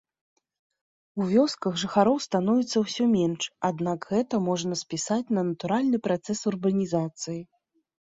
[1.23, 7.37] У вёсках жыхароў становіцца ўсё менш, аднак гэта можна спісаць на натуральны працэс урбанізацыі.